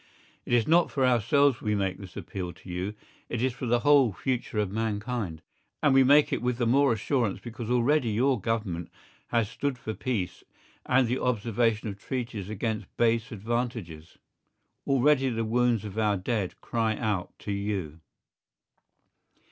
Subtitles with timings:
[0.47, 2.95] It is not for ourselves we make this appeal to you;
[3.29, 5.43] it is for the whole future of mankind.
[5.83, 8.89] And we make it with the more assurance because already your Government
[9.27, 10.43] has stood for peace
[10.87, 14.17] and the observation of treaties against base advantages.
[14.87, 17.99] Already the wounds of our dead cry out to you.